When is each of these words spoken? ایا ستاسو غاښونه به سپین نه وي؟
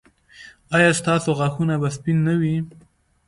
ایا 0.75 0.91
ستاسو 0.99 1.29
غاښونه 1.39 1.75
به 1.81 1.89
سپین 1.95 2.17
نه 2.27 2.33
وي؟ 2.39 2.55